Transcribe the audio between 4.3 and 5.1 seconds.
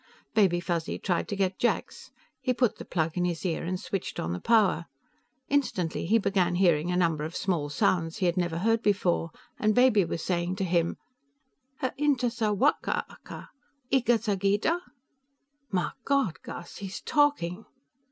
the power.